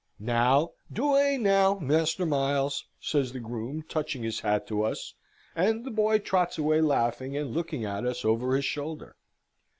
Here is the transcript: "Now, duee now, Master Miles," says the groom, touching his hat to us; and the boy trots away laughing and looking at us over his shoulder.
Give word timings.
"Now, 0.17 0.71
duee 0.91 1.37
now, 1.37 1.77
Master 1.77 2.25
Miles," 2.25 2.87
says 2.99 3.33
the 3.33 3.39
groom, 3.39 3.83
touching 3.87 4.23
his 4.23 4.39
hat 4.39 4.65
to 4.65 4.81
us; 4.81 5.13
and 5.55 5.85
the 5.85 5.91
boy 5.91 6.17
trots 6.17 6.57
away 6.57 6.81
laughing 6.81 7.37
and 7.37 7.53
looking 7.53 7.85
at 7.85 8.03
us 8.03 8.25
over 8.25 8.55
his 8.55 8.65
shoulder. 8.65 9.15